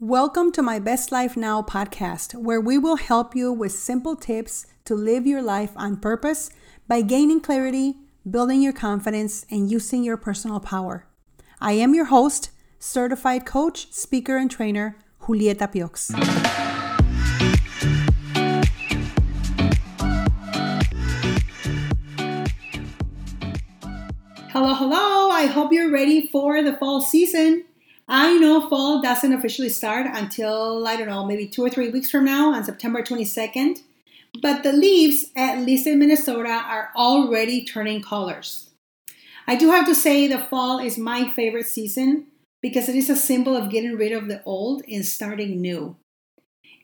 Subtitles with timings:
[0.00, 4.64] Welcome to my Best Life Now podcast, where we will help you with simple tips
[4.84, 6.50] to live your life on purpose
[6.86, 7.96] by gaining clarity,
[8.30, 11.08] building your confidence, and using your personal power.
[11.60, 16.14] I am your host, certified coach, speaker, and trainer, Julieta Piox.
[24.52, 25.30] Hello, hello.
[25.30, 27.64] I hope you're ready for the fall season.
[28.10, 32.10] I know fall doesn't officially start until, I don't know, maybe two or three weeks
[32.10, 33.82] from now on September 22nd.
[34.40, 38.70] But the leaves, at least in Minnesota, are already turning colors.
[39.46, 42.28] I do have to say the fall is my favorite season
[42.62, 45.96] because it is a symbol of getting rid of the old and starting new.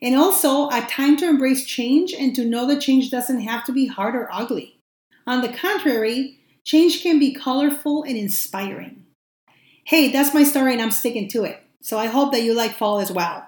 [0.03, 3.71] And also a time to embrace change and to know that change doesn't have to
[3.71, 4.77] be hard or ugly.
[5.25, 9.04] On the contrary, change can be colorful and inspiring
[9.85, 11.61] hey, that's my story and I'm sticking to it.
[11.81, 13.47] So I hope that you like fall as well.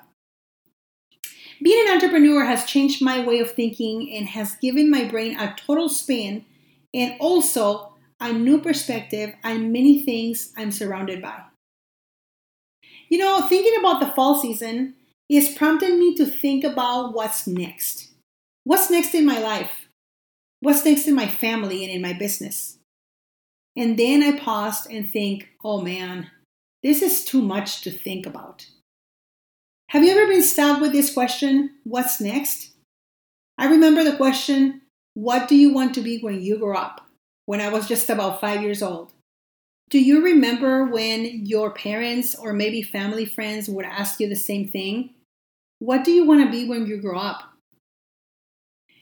[1.61, 5.55] Being an entrepreneur has changed my way of thinking and has given my brain a
[5.57, 6.45] total spin
[6.93, 11.41] and also a new perspective on many things I'm surrounded by.
[13.09, 14.93] You know, thinking about the fall season
[15.29, 18.11] is prompting me to think about what's next.
[18.63, 19.87] What's next in my life?
[20.59, 22.77] What's next in my family and in my business?
[23.75, 26.31] And then I paused and think, oh man,
[26.83, 28.67] this is too much to think about.
[29.89, 32.71] Have you ever been stuck with this question, what's next?
[33.57, 34.81] I remember the question,
[35.13, 37.07] what do you want to be when you grow up?
[37.45, 39.13] When I was just about five years old.
[39.89, 44.67] Do you remember when your parents or maybe family friends would ask you the same
[44.67, 45.11] thing?
[45.79, 47.43] What do you want to be when you grow up?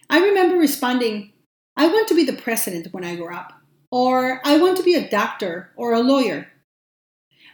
[0.09, 1.33] I remember responding,
[1.75, 3.53] I want to be the president when I grow up
[3.91, 6.47] or I want to be a doctor or a lawyer.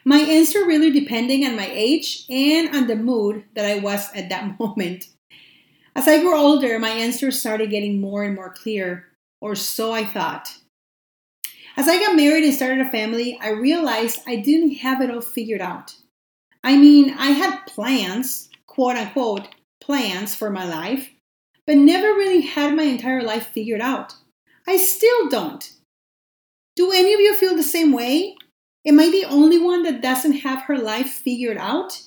[0.04, 4.30] My answer really depending on my age and on the mood that I was at
[4.30, 5.08] that moment.
[5.96, 9.08] As I grew older, my answers started getting more and more clear,
[9.42, 10.58] or so I thought.
[11.78, 15.22] As I got married and started a family, I realized I didn't have it all
[15.22, 15.96] figured out.
[16.64, 19.48] I mean, I had plans, quote unquote,
[19.82, 21.10] plans for my life,
[21.66, 24.16] but never really had my entire life figured out.
[24.68, 25.72] I still don't.
[26.76, 28.36] Do any of you feel the same way?
[28.86, 32.02] Am I the only one that doesn't have her life figured out?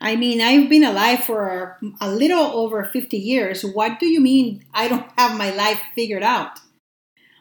[0.00, 3.62] I mean, I've been alive for a little over 50 years.
[3.62, 6.58] What do you mean I don't have my life figured out?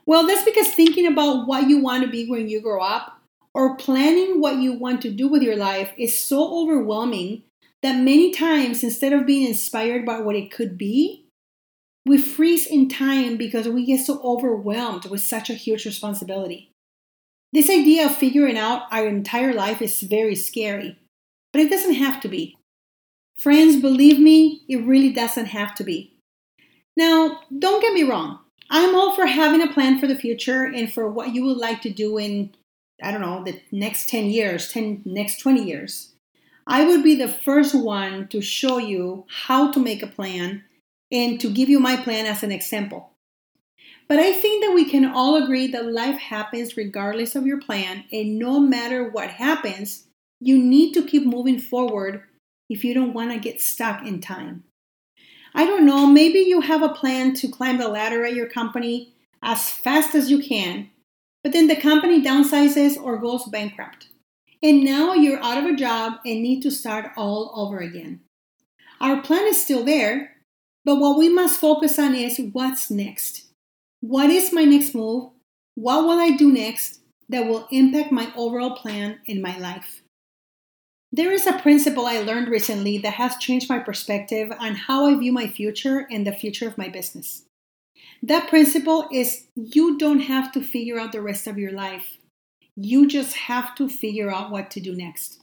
[0.05, 3.19] Well, that's because thinking about what you want to be when you grow up
[3.53, 7.43] or planning what you want to do with your life is so overwhelming
[7.81, 11.25] that many times instead of being inspired by what it could be,
[12.05, 16.71] we freeze in time because we get so overwhelmed with such a huge responsibility.
[17.53, 20.99] This idea of figuring out our entire life is very scary,
[21.53, 22.57] but it doesn't have to be.
[23.39, 26.13] Friends, believe me, it really doesn't have to be.
[26.97, 28.39] Now, don't get me wrong.
[28.69, 31.81] I'm all for having a plan for the future and for what you would like
[31.83, 32.53] to do in,
[33.01, 36.13] I don't know, the next 10 years, 10 next 20 years.
[36.65, 40.63] I would be the first one to show you how to make a plan
[41.11, 43.11] and to give you my plan as an example.
[44.07, 48.05] But I think that we can all agree that life happens regardless of your plan,
[48.11, 50.05] and no matter what happens,
[50.39, 52.23] you need to keep moving forward
[52.69, 54.63] if you don't want to get stuck in time.
[55.53, 59.13] I don't know, maybe you have a plan to climb the ladder at your company
[59.41, 60.89] as fast as you can,
[61.43, 64.07] but then the company downsizes or goes bankrupt.
[64.61, 68.21] And now you're out of a job and need to start all over again.
[68.99, 70.37] Our plan is still there,
[70.85, 73.46] but what we must focus on is what's next.
[74.01, 75.31] What is my next move?
[75.75, 80.01] What will I do next that will impact my overall plan in my life?
[81.11, 85.15] There is a principle I learned recently that has changed my perspective on how I
[85.15, 87.43] view my future and the future of my business.
[88.21, 92.17] That principle is you don't have to figure out the rest of your life.
[92.75, 95.41] You just have to figure out what to do next.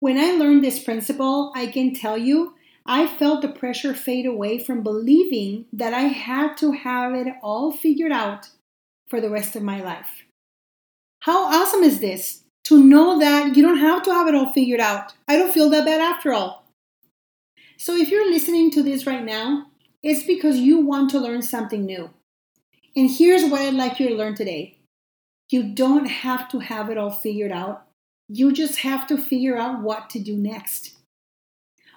[0.00, 2.54] When I learned this principle, I can tell you
[2.88, 7.72] I felt the pressure fade away from believing that I had to have it all
[7.72, 8.50] figured out
[9.08, 10.24] for the rest of my life.
[11.20, 14.80] How awesome is this to know that you don't have to have it all figured
[14.80, 15.14] out?
[15.26, 16.64] I don't feel that bad after all.
[17.76, 19.66] So, if you're listening to this right now,
[20.02, 22.10] it's because you want to learn something new.
[22.94, 24.78] And here's what I'd like you to learn today
[25.50, 27.86] you don't have to have it all figured out,
[28.28, 30.95] you just have to figure out what to do next.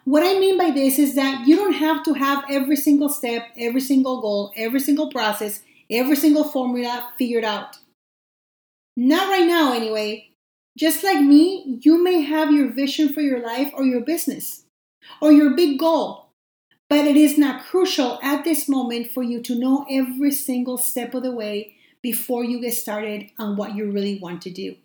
[0.06, 3.48] What I mean by this is that you don't have to have every single step,
[3.58, 7.78] every single goal, every single process, every single formula figured out.
[8.98, 10.30] Not right now, anyway.
[10.78, 14.64] Just like me, you may have your vision for your life or your business.
[15.22, 16.28] or your big goal.
[16.90, 21.14] But it is not crucial at this moment for you to know every single step
[21.14, 24.76] of the way before you get started on what you really want to do.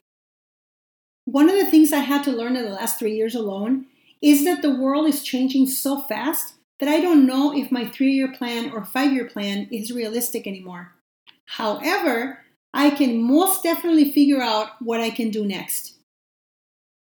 [1.24, 3.86] One of the things I had to learn in the last three years alone
[4.24, 8.12] is that the world is changing so fast that I don't know if my three
[8.12, 10.94] year plan or five year plan is realistic anymore.
[11.44, 12.38] However,
[12.72, 15.98] I can most definitely figure out what I can do next.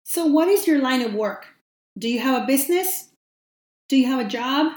[0.04, 1.48] So, what is your line of work?
[1.98, 3.10] Do you have a business?
[3.88, 4.74] Do you have a job?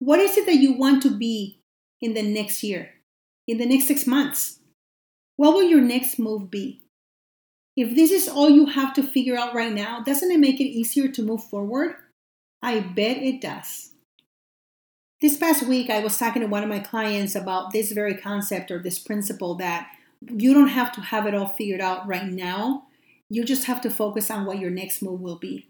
[0.00, 1.60] What is it that you want to be
[2.02, 2.90] in the next year,
[3.48, 4.60] in the next six months?
[5.36, 6.82] What will your next move be?
[7.78, 10.64] If this is all you have to figure out right now, doesn't it make it
[10.64, 11.94] easier to move forward?
[12.60, 13.92] I bet it does.
[15.20, 18.72] This past week, I was talking to one of my clients about this very concept
[18.72, 19.92] or this principle that
[20.28, 22.88] you don't have to have it all figured out right now.
[23.30, 25.68] You just have to focus on what your next move will be.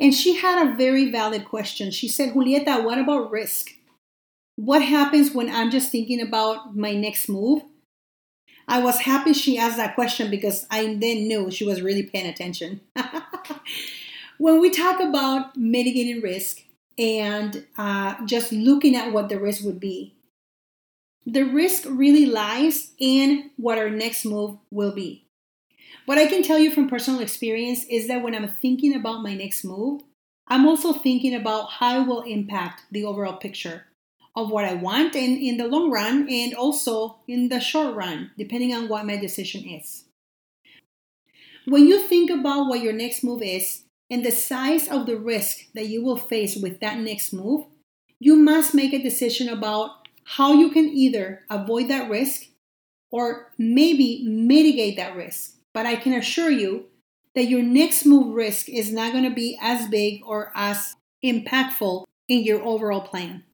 [0.00, 1.90] And she had a very valid question.
[1.90, 3.72] She said, Julieta, what about risk?
[4.56, 7.64] What happens when I'm just thinking about my next move?
[8.68, 12.26] I was happy she asked that question because I then knew she was really paying
[12.26, 12.82] attention.
[14.38, 16.60] when we talk about mitigating risk,
[16.98, 20.14] and uh, just looking at what the risk would be.
[21.24, 25.26] The risk really lies in what our next move will be.
[26.06, 29.34] What I can tell you from personal experience is that when I'm thinking about my
[29.34, 30.02] next move,
[30.48, 33.84] I'm also thinking about how it will impact the overall picture
[34.38, 38.30] of what I want and in the long run and also in the short run,
[38.38, 40.04] depending on what my decision is.
[41.66, 45.70] When you think about what your next move is, and the size of the risk
[45.74, 47.66] that you will face with that next move,
[48.18, 52.46] you must make a decision about how you can either avoid that risk
[53.10, 55.56] or maybe mitigate that risk.
[55.74, 56.86] But I can assure you
[57.34, 60.94] that your next move risk is not going to be as big or as
[61.24, 63.44] impactful in your overall plan.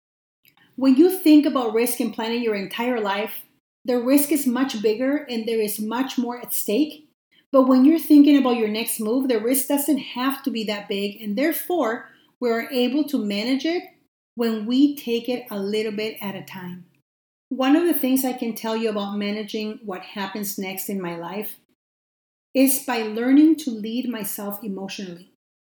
[0.76, 3.42] When you think about risk in planning your entire life,
[3.84, 7.04] the risk is much bigger and there is much more at stake
[7.54, 10.88] but when you're thinking about your next move, the risk doesn't have to be that
[10.88, 12.10] big, and therefore,
[12.40, 13.84] we're able to manage it
[14.34, 16.86] when we take it a little bit at a time.
[17.50, 21.14] One of the things I can tell you about managing what happens next in my
[21.14, 21.54] life
[22.54, 25.30] is by learning to lead myself emotionally.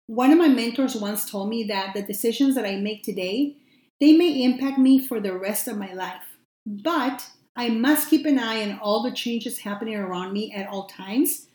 [0.09, 3.55] One of my mentors once told me that the decisions that I make today,
[4.01, 6.23] they may impact me for the rest of my life.
[6.67, 10.87] But I must keep an eye on all the changes happening around me at all
[10.87, 11.49] times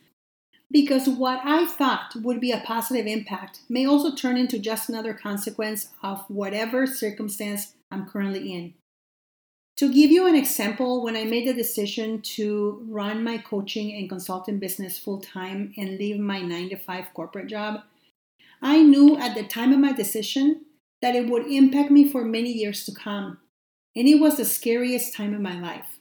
[0.70, 5.14] because what I thought would be a positive impact may also turn into just another
[5.14, 8.74] consequence of whatever circumstance I'm currently in.
[9.76, 14.08] To give you an example, when I made the decision to run my coaching and
[14.08, 17.80] consulting business full time and leave my 9 to 5 corporate job,
[18.60, 20.64] I knew at the time of my decision
[21.04, 23.36] that it would impact me for many years to come,
[23.94, 25.98] and it was the scariest time in my life.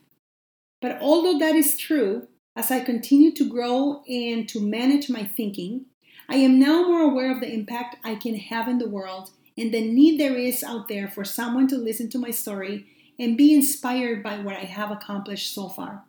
[0.81, 5.87] But although that is true, as I continue to grow and to manage my thinking,
[6.29, 9.73] I am now more aware of the impact I can have in the world and
[9.73, 12.85] the need there is out there for someone to listen to my story
[13.19, 16.05] and be inspired by what I have accomplished so far.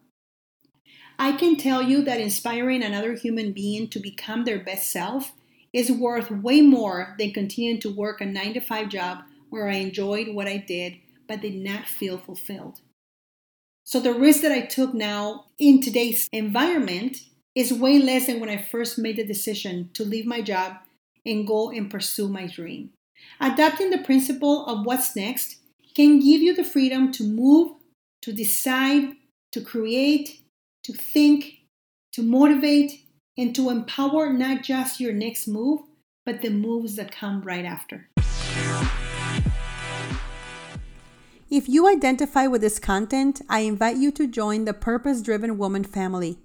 [1.18, 5.32] I can tell you that inspiring another human being to become their best self
[5.74, 9.18] is worth way more than continuing to work a 9 to 5 job
[9.50, 10.94] where I enjoyed what I did
[11.28, 12.80] but did not feel fulfilled.
[13.82, 17.18] So the risk that I took now in today's environment
[17.54, 20.76] is way less than when I first made the decision to leave my job
[21.26, 22.90] and go and pursue my dream.
[23.40, 25.56] Adapting the principle of what's next
[25.94, 27.72] can give you the freedom to move,
[28.22, 29.12] to decide,
[29.52, 30.40] to create,
[30.84, 31.60] to think,
[32.12, 33.04] to motivate,
[33.36, 35.80] and to empower not just your next move,
[36.24, 38.08] but the moves that come right after.
[41.50, 45.84] If you identify with this content, I invite you to join the Purpose Driven Woman
[45.84, 46.38] family.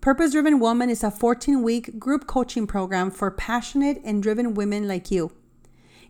[0.00, 4.86] Purpose Driven Woman is a 14 week group coaching program for passionate and driven women
[4.86, 5.32] like you.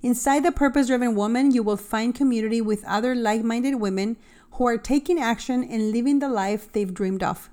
[0.03, 4.19] Inside the Purpose Driven Woman, you will find community with other like minded women
[4.53, 7.49] who are taking action and living the life they've dreamed of.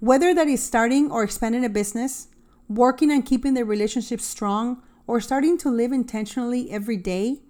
[0.00, 2.28] Whether that is starting or expanding a business,
[2.68, 7.40] working on keeping their relationship strong, or starting to live intentionally every day,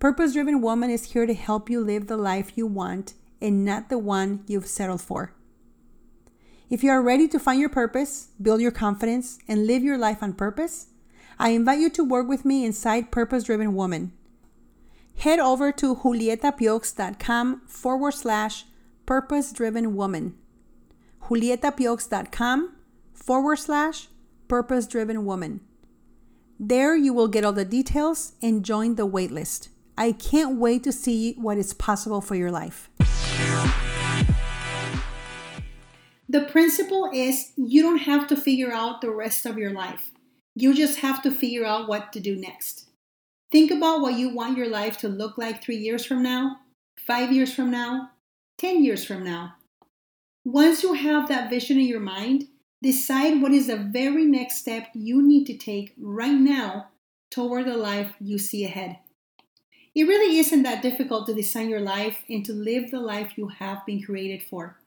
[0.00, 3.88] Purpose Driven Woman is here to help you live the life you want and not
[3.88, 5.32] the one you've settled for.
[6.68, 10.22] If you are ready to find your purpose, build your confidence, and live your life
[10.22, 10.88] on purpose,
[11.38, 14.12] I invite you to work with me inside Purpose Driven Woman.
[15.18, 18.64] Head over to julietapiox.com forward slash
[19.06, 20.34] purpose driven woman.
[21.28, 22.76] julietapiox.com
[23.12, 24.08] forward slash
[24.48, 25.60] purpose driven woman.
[26.58, 29.68] There you will get all the details and join the waitlist.
[29.96, 32.90] I can't wait to see what is possible for your life.
[36.28, 40.12] The principle is you don't have to figure out the rest of your life.
[40.54, 42.88] You just have to figure out what to do next.
[43.50, 46.56] Think about what you want your life to look like three years from now,
[46.98, 48.10] five years from now,
[48.58, 49.56] 10 years from now.
[50.44, 52.48] Once you have that vision in your mind,
[52.82, 56.88] Decide what is the very next step you need to take right now
[57.30, 58.98] toward the life you see ahead.
[59.94, 63.48] It really isn't that difficult to design your life and to live the life you
[63.48, 64.78] have been created for.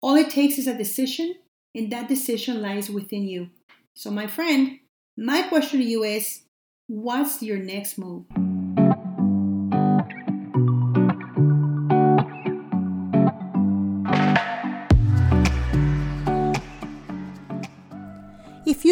[0.00, 1.34] All it takes is a decision,
[1.74, 3.50] and that decision lies within you.
[3.92, 4.78] So, my friend,
[5.16, 6.44] my question to you is
[6.86, 8.24] what's your next move?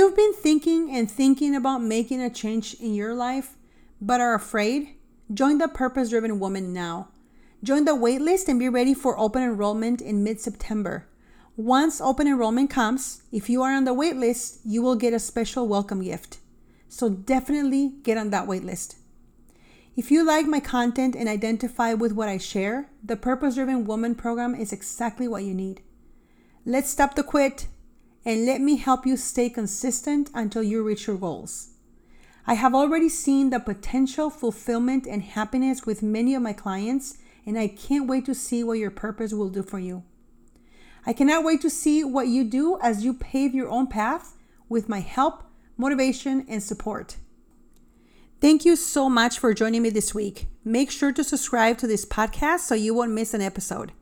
[0.02, 3.54] You've been thinking and thinking about making a change in your life,
[4.00, 4.96] but are afraid,
[5.32, 7.10] join the Purpose Driven Woman now.
[7.62, 11.06] Join the waitlist and be ready for open enrollment in mid September.
[11.56, 15.68] Once open enrollment comes, if you are on the waitlist, you will get a special
[15.68, 16.40] welcome gift.
[16.88, 18.96] So definitely get on that waitlist.
[19.94, 24.16] If you like my content and identify with what I share, the Purpose Driven Woman
[24.16, 25.80] program is exactly what you need.
[26.66, 27.68] Let's stop the quit
[28.24, 31.70] and let me help you stay consistent until you reach your goals.
[32.46, 37.58] I have already seen the potential fulfillment and happiness with many of my clients, and
[37.58, 40.02] I can't wait to see what your purpose will do for you.
[41.06, 44.36] I cannot wait to see what you do as you pave your own path
[44.68, 45.44] with my help,
[45.76, 47.16] motivation, and support.
[48.40, 50.46] Thank you so much for joining me this week.
[50.64, 53.92] Make sure to subscribe to this podcast so you won't miss an episode.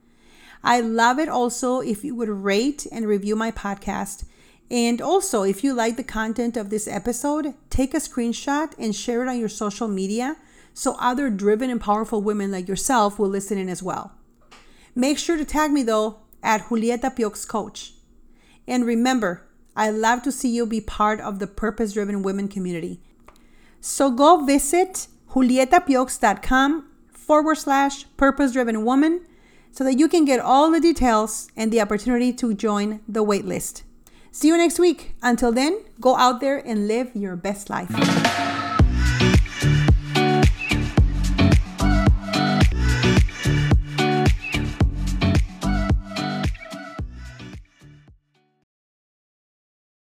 [0.62, 4.25] I love it also if you would rate and review my podcast.
[4.71, 9.23] And also, if you like the content of this episode, take a screenshot and share
[9.23, 10.37] it on your social media
[10.75, 14.12] so other driven and powerful women like yourself will listen in as well.
[14.95, 17.95] Make sure to tag me though at Julieta Piox Coach.
[18.67, 23.00] And remember, I love to see you be part of the purpose driven women community.
[23.81, 29.23] So go visit julietapiox.com forward slash purpose driven woman
[29.73, 33.83] so that you can get all the details and the opportunity to join the waitlist.
[34.33, 35.15] See you next week.
[35.23, 38.50] Until then, go out there and live your best life.